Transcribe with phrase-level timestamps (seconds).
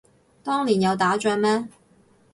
[0.43, 1.67] 當年有打仗咩